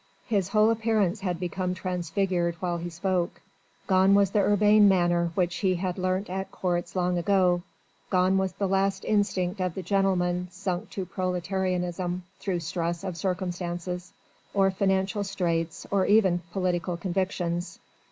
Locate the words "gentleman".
9.83-10.47